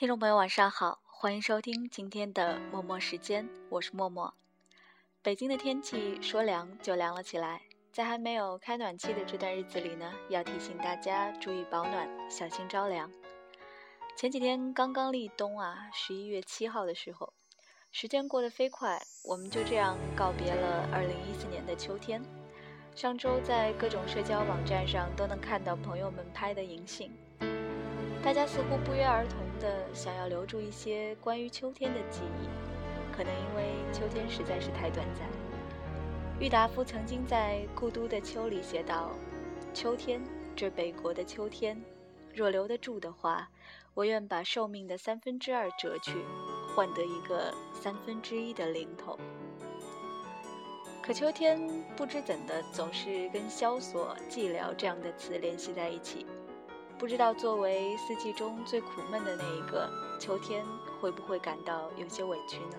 [0.00, 4.32] 听众朋友，晚上好，欢迎收听今天的默默时间，我是默默。
[5.20, 7.60] 北京的天气说凉就凉了起来，
[7.92, 13.12] 在还没有开暖气的这段日子里呢，要提醒大家注意保暖，小心着凉。
[14.16, 17.34] 前几天刚刚立冬啊，十一月七号的时候，
[17.92, 22.22] 时间过得飞快，我们就这样告别了二零一四年的秋天。
[22.94, 27.12] 上周在各种社交网站上都能看到朋友们拍的银杏。
[28.22, 35.26] 大家似乎不约而同地想要留住一些关于秋天的记忆，可能因为秋天实在是太短暂。
[36.38, 39.10] 郁达夫曾经在《故都的秋》里写道
[39.72, 40.22] ：“秋天，
[40.54, 41.82] 这北国的秋天，
[42.34, 43.48] 若留得住的话，
[43.94, 46.12] 我愿把寿命的三分之二折去，
[46.76, 49.18] 换得一个三分之一的零头。”
[51.02, 51.58] 可秋天
[51.96, 56.26] 不知怎的，总是跟萧索、寂寥这样的词联系在一起。
[57.00, 60.62] 不知道作为四季中最苦闷的那一个秋天，
[61.00, 62.76] 会不会感到有些委屈呢？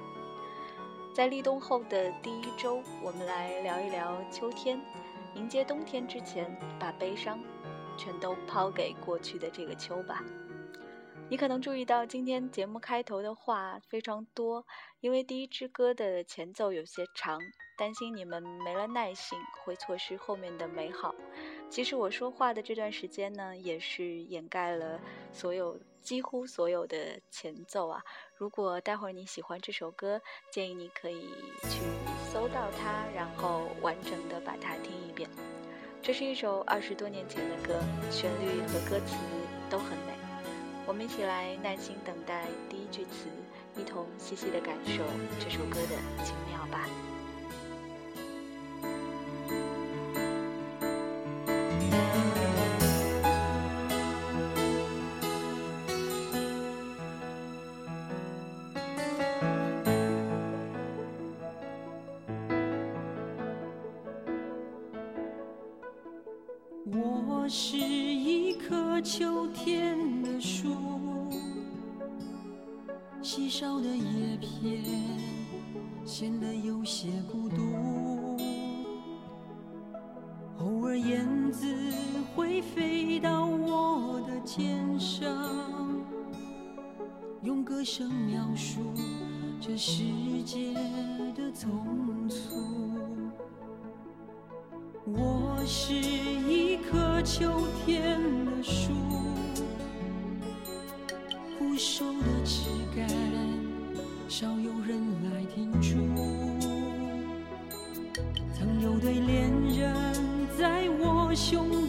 [1.11, 4.79] 在立冬后的第一周，我们来聊一聊秋天，
[5.33, 7.39] 迎接冬天之前，把悲伤
[7.97, 10.23] 全都抛给过去的这个秋吧。
[11.27, 14.63] 你可能注意到今天节目开头的话非常多，
[14.99, 17.39] 因为第一支歌的前奏有些长，
[17.75, 21.15] 担心你们没了耐性，会错失后面的美好。
[21.71, 24.99] 其实我说话的这段时间呢，也是掩盖了
[25.31, 28.03] 所有几乎所有的前奏啊。
[28.35, 31.29] 如果待会儿你喜欢这首歌，建议你可以
[31.69, 31.79] 去
[32.29, 35.29] 搜到它，然后完整的把它听一遍。
[36.01, 37.79] 这是一首二十多年前的歌，
[38.11, 39.15] 旋律和歌词
[39.69, 40.13] 都很美。
[40.85, 43.29] 我们一起来耐心等待第一句词，
[43.77, 45.05] 一同细细的感受
[45.39, 46.89] 这首歌的精妙吧。
[87.81, 88.79] 歌声描述
[89.59, 90.03] 这世
[90.45, 90.71] 界
[91.35, 92.55] 的匆促。
[95.03, 98.91] 我是一棵秋天的树，
[101.57, 103.09] 枯瘦的枝干，
[104.29, 105.97] 少有人来停驻。
[108.53, 110.15] 曾有对恋人
[110.55, 111.80] 在我胸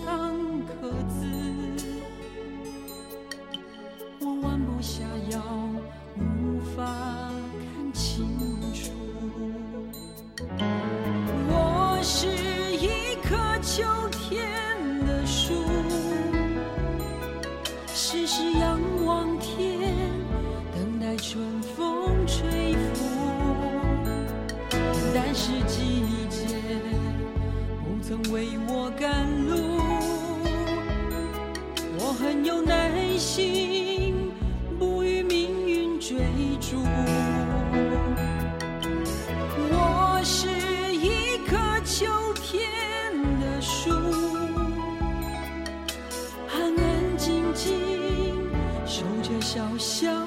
[49.83, 50.22] 笑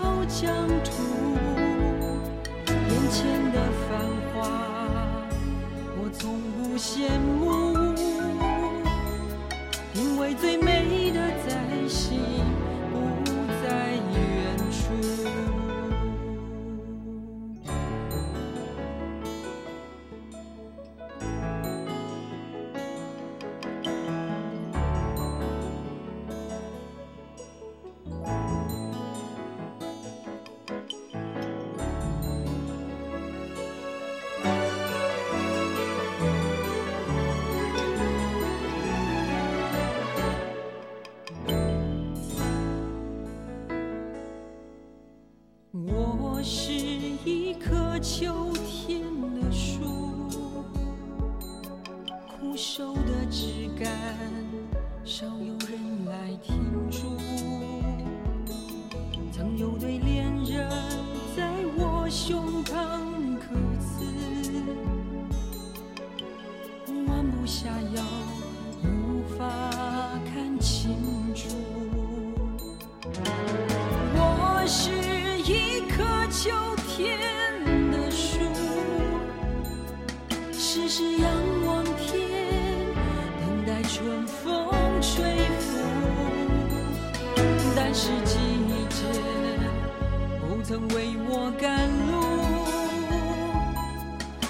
[90.67, 92.17] 曾为我赶路，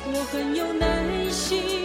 [0.08, 1.85] 我很有耐心，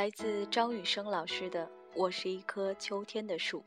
[0.00, 3.58] 来自张雨生老师的《我是一棵秋天的树》，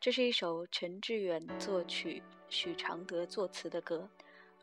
[0.00, 4.08] 这是一首陈志远作曲、许常德作词的歌。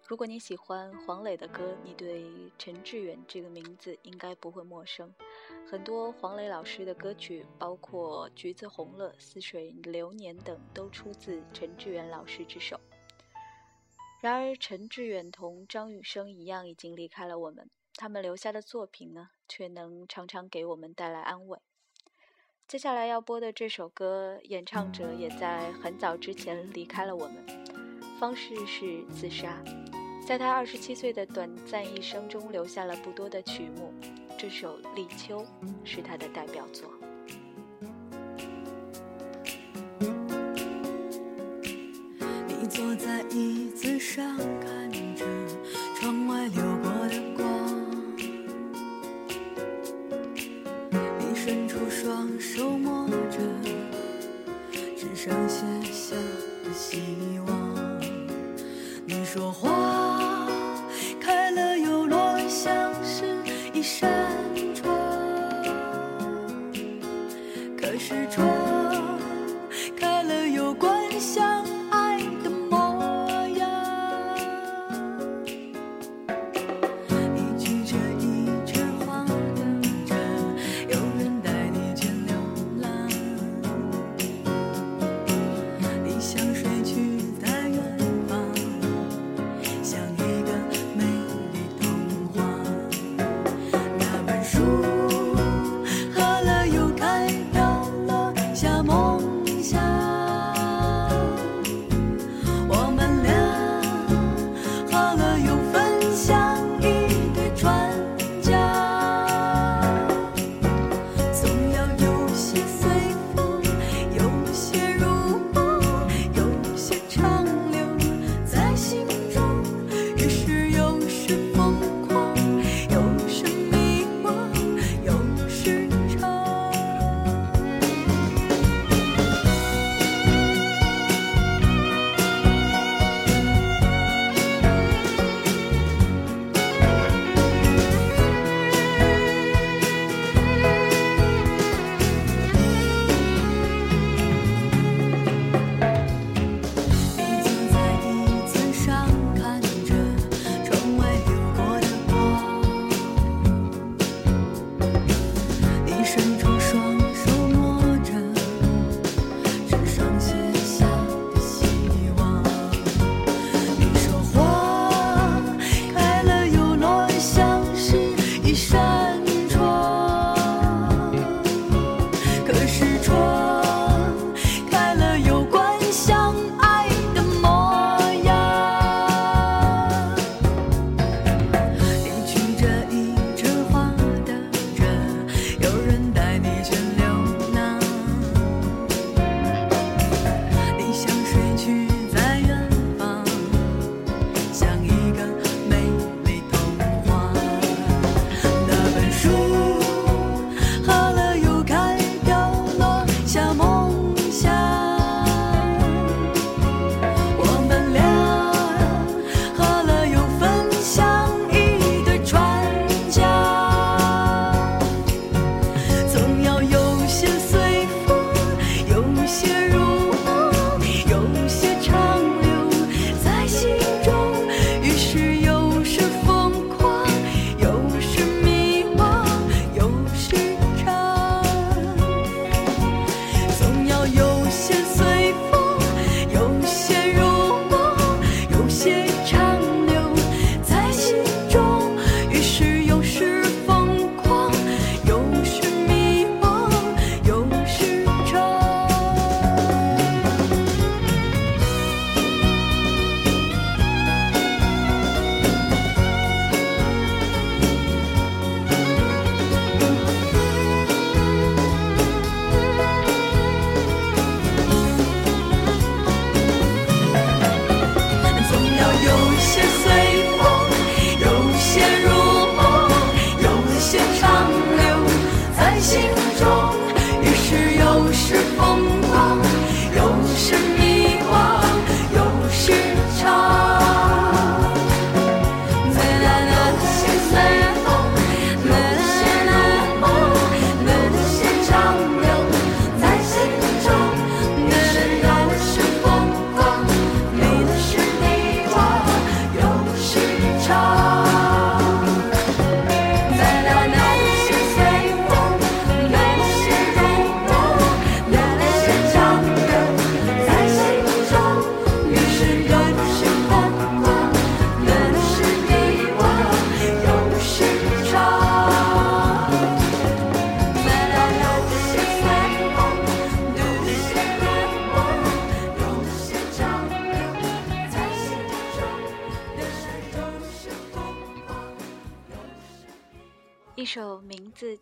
[0.07, 2.25] 如果你喜欢黄磊的歌，你对
[2.57, 5.13] 陈志远这个名字应该不会陌生。
[5.69, 12.79] 很多黄磊老师的歌曲，包括《橘子红了》《似水流年》等，都出自陈志远老师之手。
[14.19, 17.69] 然而，陈志远同张雨生一样，已经离开了我们。
[17.95, 21.59] 他们留下的作品呢，却能常常给我们带来安慰。
[22.67, 27.45] 接下来要播的这首歌，演唱者也在很早之前离开了我们，
[28.19, 29.61] 方式是自杀。
[30.25, 33.93] 在他二十七岁的短暂一生中，留下了不多的曲目。
[34.37, 35.39] 这首《立秋》
[35.83, 36.89] 是他的代表作。
[42.47, 45.25] 你坐在椅子上，看着
[45.99, 46.90] 窗外流过
[52.01, 53.37] 双手摸着
[54.97, 56.15] 只剩写下
[56.63, 56.99] 的希
[57.45, 58.01] 望。
[59.05, 60.49] 你说花
[61.19, 63.37] 开了又落，像是
[63.71, 64.09] 一扇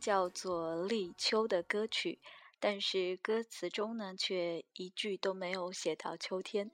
[0.10, 2.18] 叫做《立秋》的歌曲，
[2.60, 6.72] 但是歌词中呢，却一句都没有写到秋天。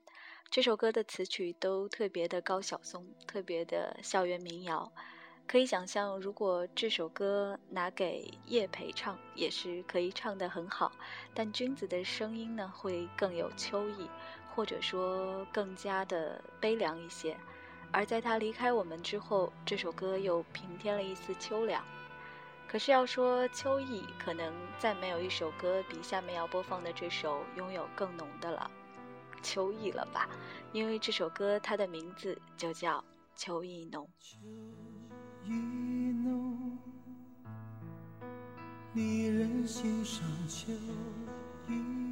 [0.50, 4.90] 这首歌的词曲都特别的高晓松，特别的校园民谣。
[5.46, 10.94] 可以想象，如果这首歌拿给叶培唱，也是可以唱得很好。
[11.34, 14.10] 但君子的声音呢，会更有秋意，
[14.56, 17.36] 或者说更加的悲凉一些。
[17.92, 21.84] 而在他离开我们之后，这首歌又平添了一丝秋凉。
[22.76, 28.70] 可是要说秋意，可能再没有一首歌比下面要播放的这首拥有更浓的了，
[29.42, 30.28] 秋意了吧？
[30.74, 33.00] 因为这首歌它的名字就叫
[33.34, 34.06] 《秋意浓》。
[34.22, 34.42] 秋
[35.46, 36.78] 意浓，
[38.94, 40.74] 离人心上秋
[41.70, 42.05] 意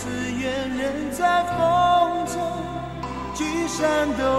[0.00, 2.38] 只愿人在风中，
[3.34, 4.37] 聚散都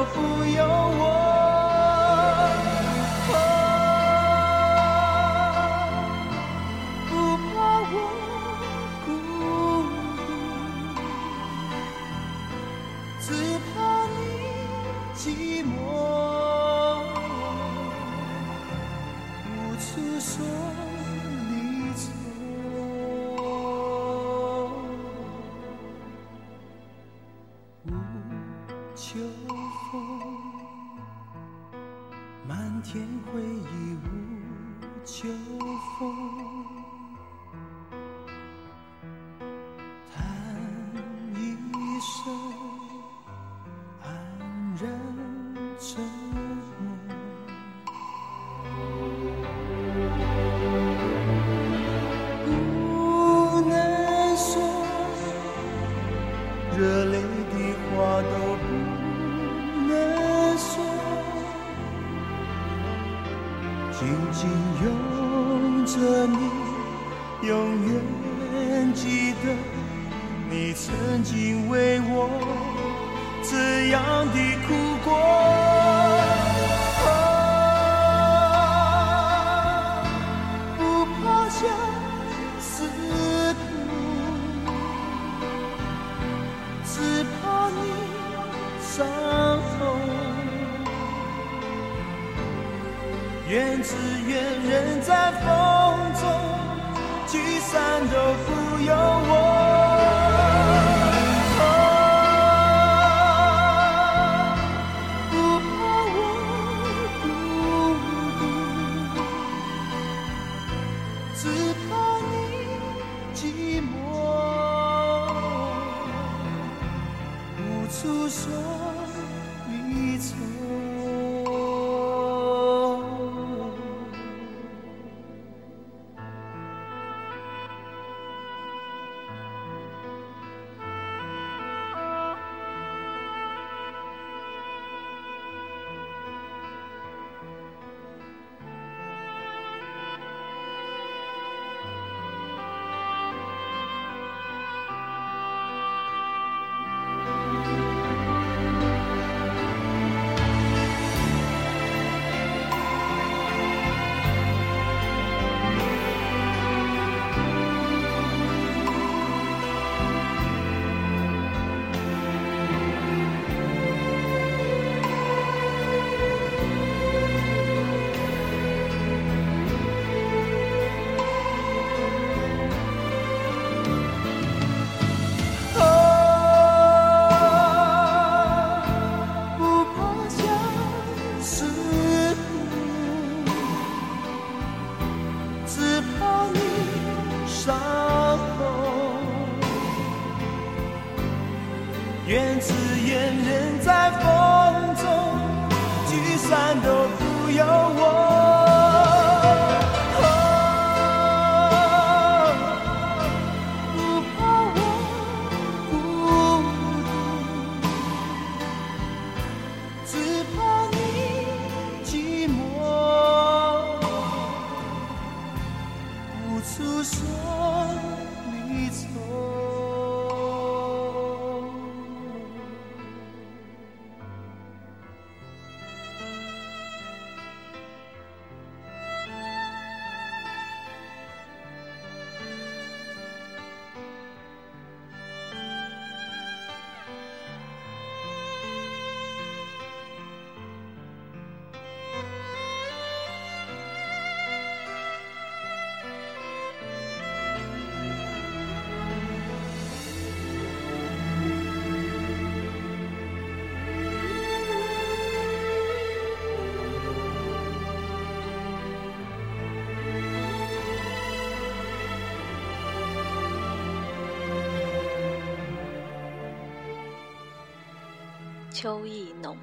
[268.82, 269.58] 秋意浓，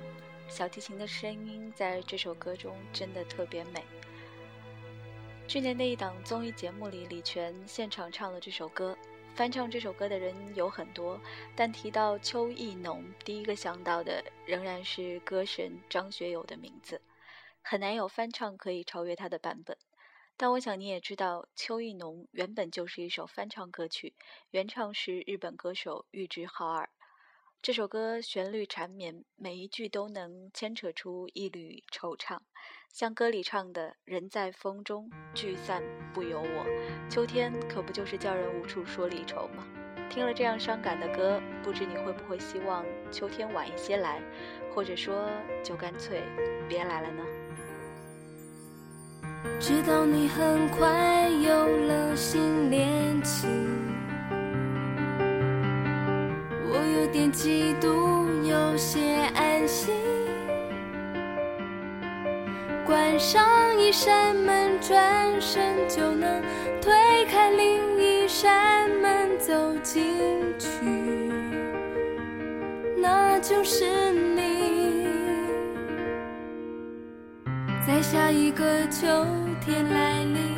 [0.46, 3.82] 小提琴的声音在这首歌中真的特别美。
[5.48, 8.94] 去年的一档综艺节目里，李泉现场唱了这首歌。
[9.34, 11.18] 翻唱这首歌的人有很多，
[11.54, 17.00] 但提到秋意浓，第一个想到的仍然是歌神张学友的名字。
[17.62, 19.78] 很难有翻唱可以超越他的版本。
[20.36, 24.12] 但我想你也知道，《秋意浓》原本就是一首翻唱歌曲，
[24.50, 26.90] 原唱是日本歌手玉置浩二。
[27.62, 32.38] 这首歌旋律缠绵，每一句都能牵扯出一缕惆怅，
[32.92, 35.82] 像歌里唱的“人在风中，聚散
[36.14, 36.66] 不由我”。
[37.10, 39.66] 秋天可不就是叫人无处说离愁吗？
[40.08, 44.22] 听了这样伤感的歌，不知你会不会希望秋天晚一些来，
[44.72, 45.28] 或者说
[45.64, 46.22] 就干脆
[46.68, 47.24] 别来了呢？
[49.58, 53.48] 知道你很快有了新恋情，
[57.06, 58.98] 有点嫉妒，有些
[59.36, 59.94] 安心。
[62.84, 63.46] 关上
[63.78, 66.42] 一扇门，转身就能
[66.82, 66.92] 推
[67.30, 70.68] 开另一扇门，走进去，
[72.98, 75.06] 那就是你。
[77.86, 79.06] 在下一个秋
[79.64, 80.56] 天来临，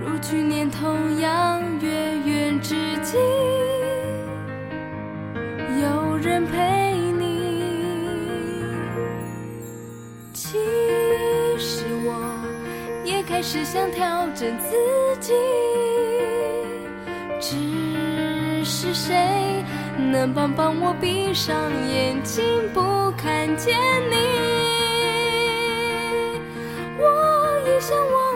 [0.00, 1.90] 如去年同样月
[2.24, 3.18] 圆之际，
[13.50, 15.32] 是想调整自己，
[17.40, 19.64] 只是谁
[19.96, 21.56] 能帮帮我闭上
[21.90, 23.74] 眼睛不看见
[24.10, 24.16] 你？
[26.98, 28.27] 我也想忘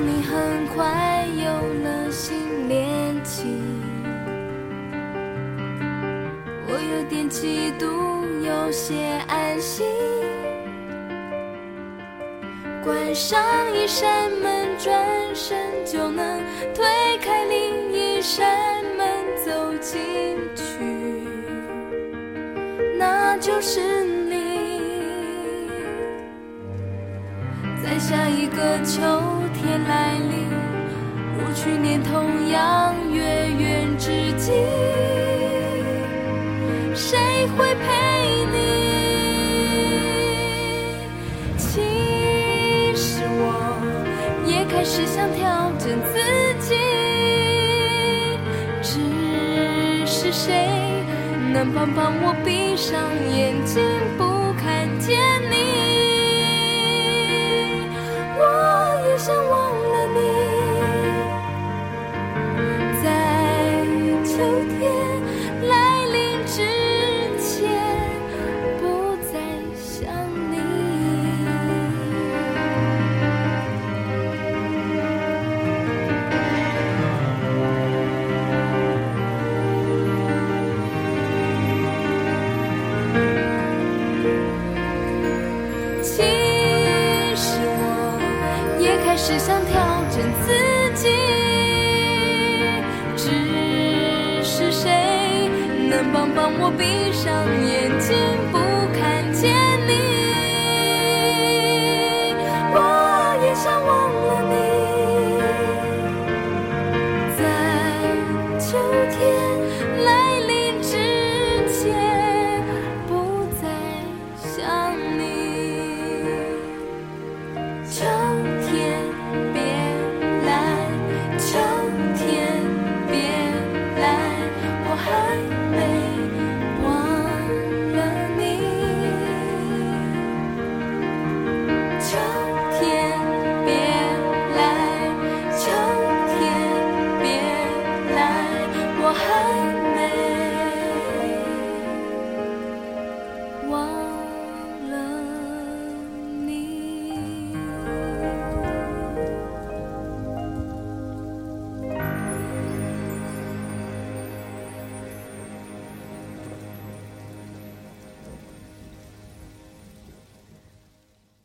[0.00, 1.44] 你很快有
[1.82, 3.62] 了新恋情，
[6.66, 7.86] 我有点嫉妒，
[8.42, 8.94] 有些
[9.28, 9.86] 安心。
[12.84, 13.40] 关上
[13.74, 14.94] 一扇门，转
[15.34, 16.40] 身就能
[16.74, 16.84] 推
[17.22, 19.06] 开另一扇门，
[19.44, 20.64] 走进去，
[22.98, 24.44] 那就是你。
[27.82, 29.00] 在下一个秋
[29.64, 30.44] 天来临，
[31.38, 33.22] 如去年同样月
[33.58, 34.52] 圆之际，
[36.94, 37.18] 谁
[37.56, 37.82] 会陪
[38.52, 38.56] 你？
[41.56, 41.80] 其
[42.94, 43.42] 实我
[44.46, 46.18] 也开始想调整自
[46.60, 46.76] 己，
[48.82, 49.00] 只
[50.06, 50.68] 是谁
[51.54, 53.00] 能帮帮我闭上
[53.34, 53.82] 眼睛
[54.18, 54.24] 不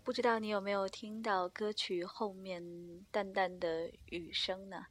[0.09, 4.87] 不知道你有没有听到歌曲后面淡淡的雨声呢？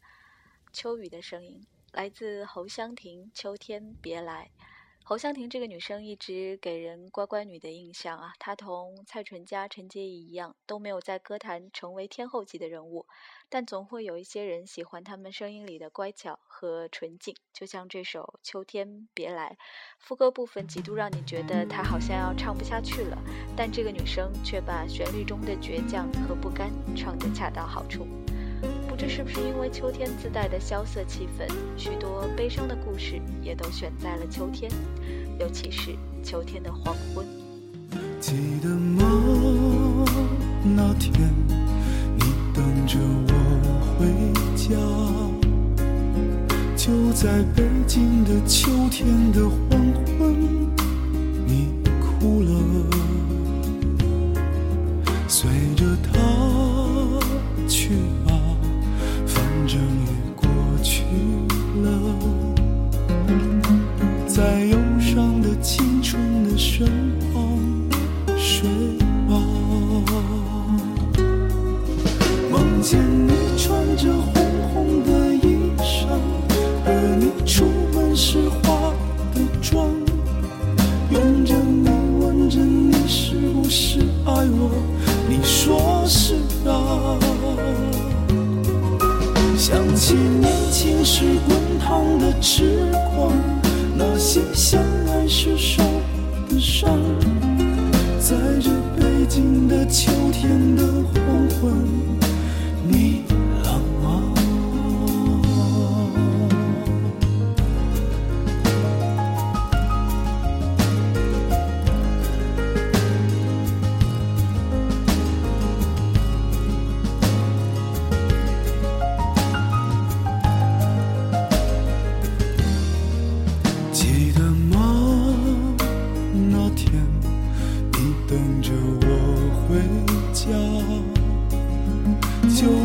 [0.72, 4.52] 秋雨的声音来自侯湘婷，《秋天别来》。
[5.09, 13.07] 侯湘婷这个女生一直给人乖乖女的印象啊，她同蔡淳佳、陈洁仪一样，都没有在歌坛成为天后级的人物，
[13.49, 17.35] 但总会有一些人喜欢她们声音里的乖巧和纯净。
[17.55, 19.57] 就像这首《秋天别来》，
[19.99, 23.16] 副歌部分几度让你觉得她好像要唱不下去了，
[23.57, 28.07] 但这个女生却把旋律中的倔强和不甘唱得恰到好处。
[28.98, 34.68] 这是不是因为秋天自带的萧瑟气氛，许多悲伤的故事也都选在了秋天，
[35.38, 35.92] 尤其是
[36.24, 37.24] 秋天的黄昏。
[38.20, 40.04] 记得吗？
[40.76, 41.12] 那天
[42.16, 43.32] 你等着我
[43.96, 44.04] 回
[44.56, 44.74] 家，
[46.76, 49.80] 就在北京的秋天的黄
[50.18, 50.34] 昏，
[51.46, 51.68] 你
[52.00, 52.50] 哭了，
[55.28, 56.18] 随着他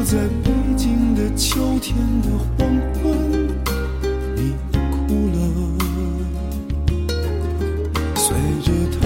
[0.06, 2.68] 在北京的秋天的黄
[3.02, 3.04] 昏，
[4.36, 4.54] 你
[4.92, 5.38] 哭了，
[8.13, 9.02] 随着他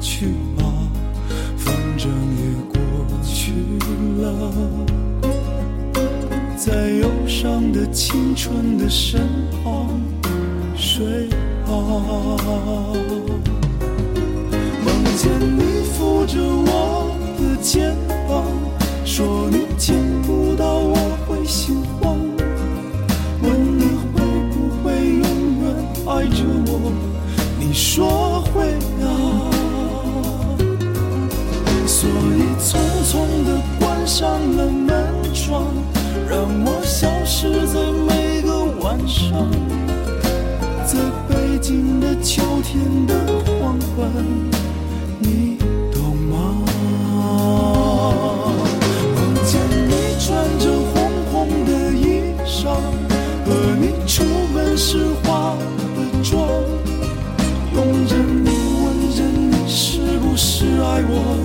[0.00, 0.26] 去
[0.58, 0.60] 吧，
[1.56, 2.76] 反正也过
[3.22, 3.52] 去
[4.20, 4.24] 了。
[6.56, 9.20] 在忧伤的青春的身
[9.62, 9.88] 旁
[10.76, 11.28] 睡
[11.64, 11.72] 吧。
[14.84, 15.60] 梦见你
[15.94, 17.96] 扶着我的肩
[34.18, 34.26] 上
[34.56, 34.96] 了门
[35.34, 35.66] 窗，
[36.26, 39.46] 让我消失在每个晚上，
[40.86, 40.98] 在
[41.28, 43.12] 北京的秋天的
[43.60, 44.08] 黄昏，
[45.18, 45.58] 你
[45.92, 46.64] 懂吗？
[49.16, 50.94] 梦见你穿着红
[51.30, 51.34] 红
[51.66, 52.72] 的衣裳，
[53.44, 54.24] 和你出
[54.54, 55.54] 门时化
[55.94, 56.32] 的妆。
[57.74, 58.48] 拥着你，
[58.80, 61.36] 问着你是不是爱我，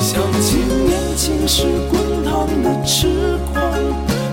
[0.00, 3.62] 想起年轻时滚烫的痴狂，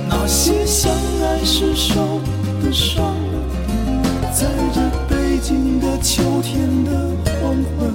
[0.07, 0.89] 那些相
[1.21, 2.21] 爱时受
[2.63, 3.13] 的伤，
[4.33, 7.93] 在这北京的秋天的黄昏，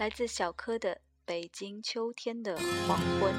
[0.00, 0.94] 来自小柯的
[1.26, 2.56] 《北京秋天的
[2.88, 3.30] 黄昏》。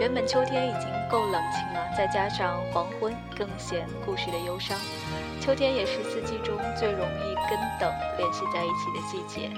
[0.00, 4.76] 原本秋天已经够冷清了，再加上黄昏，更显故事的忧伤。
[5.40, 9.48] 秋天也是四季中最容易跟等联系在一起的季节，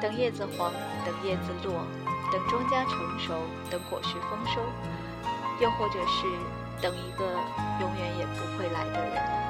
[0.00, 0.72] 等叶子黄，
[1.04, 1.84] 等叶子落，
[2.32, 3.34] 等庄稼成熟，
[3.70, 4.62] 等果实丰收，
[5.60, 6.24] 又或者是
[6.80, 7.26] 等一个
[7.82, 9.43] 永远也不会来的人。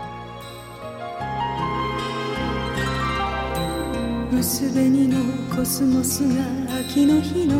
[4.37, 5.16] 薄紅の
[5.55, 6.42] コスモスが
[6.81, 7.57] 秋の日の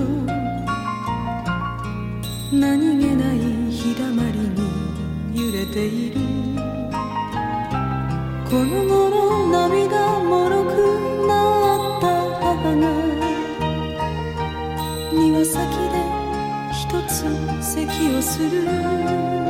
[2.53, 3.39] 何気ない
[3.71, 4.59] 日だまりに
[5.35, 6.17] 揺れている。
[8.51, 10.69] この頃涙もろく
[11.29, 11.33] な
[11.99, 12.07] った
[12.41, 12.83] 母が
[15.13, 15.57] 庭先
[15.91, 15.95] で
[16.73, 17.25] 一つ
[17.63, 19.44] 咳をする。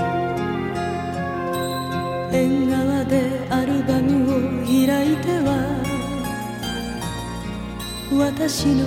[8.17, 8.87] 私の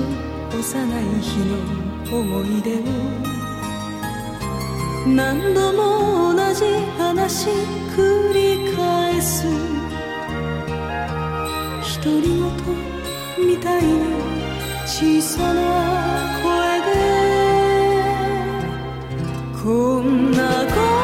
[0.57, 2.81] 幼い日の思い出を
[5.05, 6.63] 何度も同じ
[6.97, 7.49] 話
[7.95, 9.43] 繰り返す。
[12.03, 12.27] 独り
[13.37, 13.89] 言みたいに
[14.85, 15.59] 小さな
[16.41, 16.97] 声で。
[19.61, 20.96] こんな小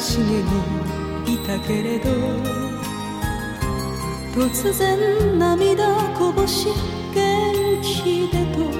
[0.00, 2.10] しげにいたけれど
[4.34, 6.68] 突然涙こぼし
[7.14, 8.79] 元気でと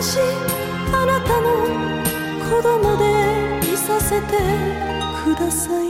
[0.00, 0.18] し
[0.92, 1.50] あなたの
[2.48, 4.38] 子供でいさせて
[5.22, 5.86] ください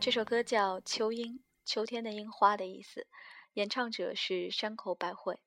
[0.00, 3.06] 这首歌叫《秋樱》，秋天的樱花的意思。
[3.54, 5.40] 演唱者是山口百惠。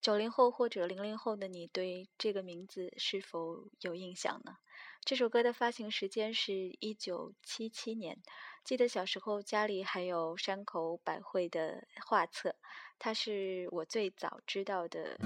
[0.00, 4.56] 九零后或者零零后的你对这个名字是否有印象呢？
[5.04, 8.18] 这首歌的发行时间是一九七七年。
[8.64, 12.54] 记得小时候家里还有山口百惠的画册，
[12.98, 15.16] 她是我最早知道的、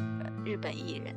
[0.44, 1.16] 日本艺人。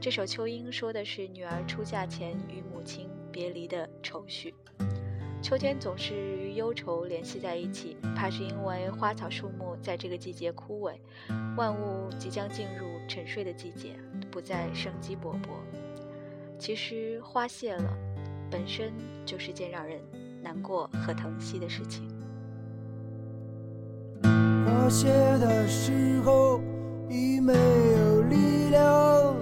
[0.00, 4.54] 这首《秋英》说的是女儿出嫁前与母亲别离的愁绪。
[5.44, 10.94] 秋天总是与忧愁联系在一起，怕是因为花草树木在这个季节枯萎，
[11.54, 13.94] 万物即将进入沉睡的季节，
[14.30, 15.48] 不再生机勃勃。
[16.58, 17.94] 其实花谢了，
[18.50, 18.90] 本身
[19.26, 20.00] 就是件让人
[20.42, 22.08] 难过和疼惜的事情。
[24.22, 26.58] 花谢的时候
[27.10, 29.36] 已没有力量，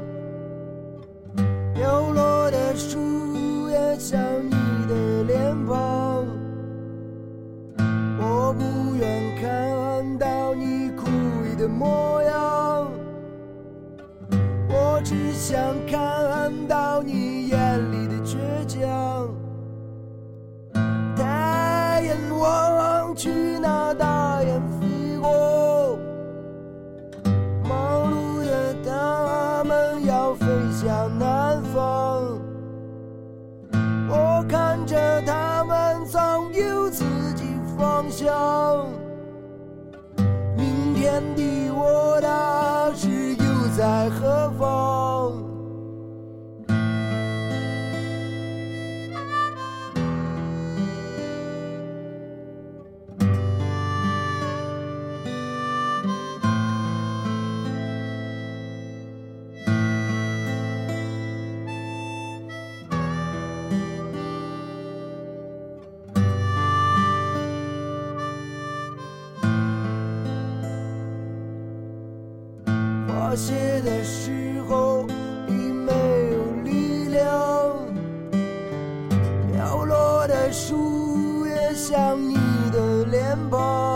[80.53, 82.37] 树叶像你
[82.71, 83.92] 的脸庞，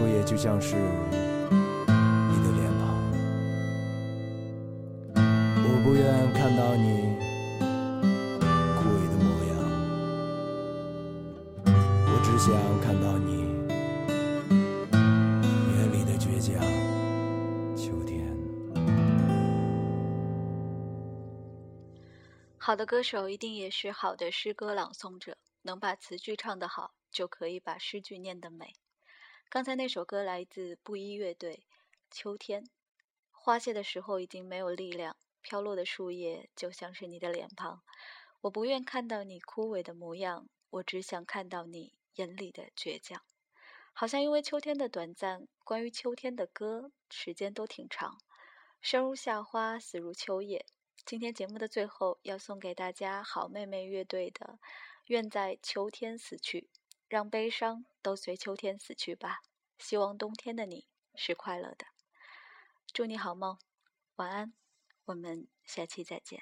[0.00, 0.80] 树叶就像是你
[2.42, 2.88] 的脸庞。
[5.62, 7.18] 我不愿看到你
[8.78, 9.52] 枯萎的模样，
[12.06, 12.48] 我只想
[12.80, 13.44] 看到你
[15.76, 16.56] 眼里的倔强。
[17.76, 18.24] 秋天。
[22.56, 28.72] 好的歌手一定也是好的诗歌朗诵者，能把词句唱得好，就可以把诗句念得美。
[29.52, 31.56] 刚才那首歌来自布衣乐队，
[32.16, 32.62] 《秋天》。
[33.32, 37.82] 花谢的时候已经没有力量，飘落的树叶就像是你的脸庞。
[38.42, 43.20] 我不愿看到你枯萎的模样，我只想看到你眼里的倔强。
[43.92, 48.20] 好像因为秋天的短暂，关于秋天的歌时间都挺长。
[48.80, 50.64] 生如夏花，死如秋叶。
[51.04, 54.60] 今天节目的最后，要送给大家好妹妹乐队的
[55.06, 56.60] 《愿在秋天死去》，
[57.10, 59.40] 让悲伤都随秋天死去吧。
[59.78, 60.86] 希望冬天的你
[61.16, 61.86] 是快乐的。
[62.92, 63.58] 祝你好梦，
[64.14, 64.52] 晚安，
[65.06, 66.40] 我们下期再见。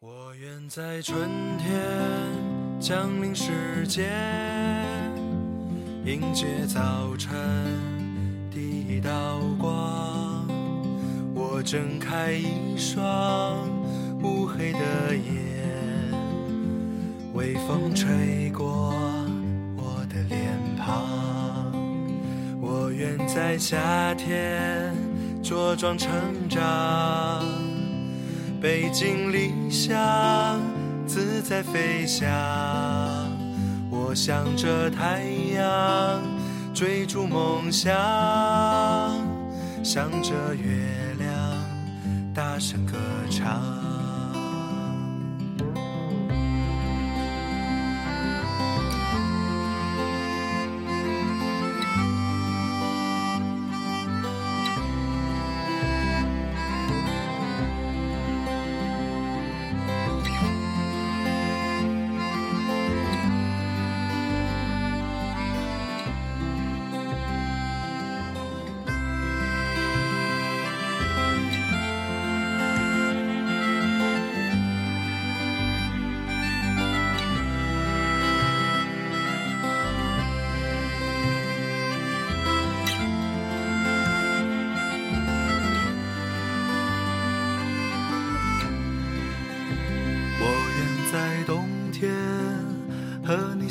[0.00, 1.70] 我愿在春天
[2.80, 4.10] 降临世间，
[6.04, 7.30] 迎接早晨
[8.50, 10.44] 第一道光。
[11.36, 13.68] 我睁开一双
[14.22, 16.10] 乌黑的眼，
[17.32, 19.09] 微风吹过。
[23.32, 24.92] 在夏天
[25.40, 26.10] 茁壮成
[26.48, 27.44] 长，
[28.60, 30.60] 背井离乡，
[31.06, 32.28] 自在飞翔。
[33.88, 35.22] 我向着太
[35.54, 36.20] 阳，
[36.74, 37.94] 追逐梦想，
[39.84, 41.32] 向着月亮，
[42.34, 42.98] 大声歌
[43.30, 43.79] 唱。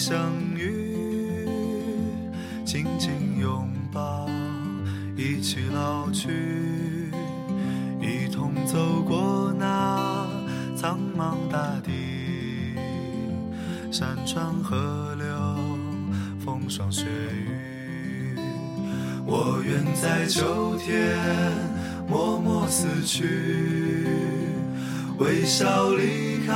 [0.09, 0.17] 相
[0.55, 1.45] 遇，
[2.65, 4.27] 紧紧拥抱，
[5.15, 7.11] 一起老去，
[8.01, 10.25] 一同走过那
[10.75, 11.91] 苍茫大地，
[13.91, 15.27] 山川河流，
[16.43, 18.35] 风霜雪雨。
[19.27, 21.19] 我愿在秋天
[22.07, 24.07] 默默死去。
[25.19, 26.53] 微笑离开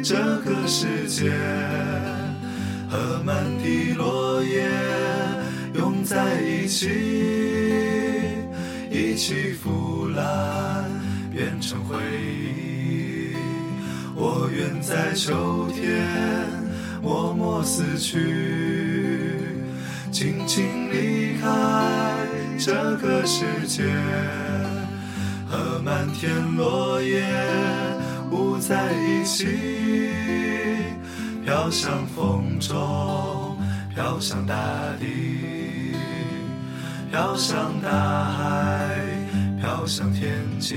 [0.00, 1.32] 这个世界，
[2.96, 4.66] 和满地落叶
[5.74, 6.88] 拥在一起，
[8.90, 10.82] 一起腐烂
[11.30, 13.34] 变成回忆。
[14.14, 16.08] 我愿在秋天
[17.02, 18.16] 默默死去，
[20.10, 21.46] 轻轻离开
[22.58, 23.84] 这个世界。
[25.48, 27.22] 和满天落叶
[28.30, 29.46] 舞在一起，
[31.46, 33.56] 飘向风中，
[33.94, 34.56] 飘向大
[34.98, 35.94] 地，
[37.12, 37.88] 飘向大
[38.24, 38.98] 海，
[39.60, 40.74] 飘向天际。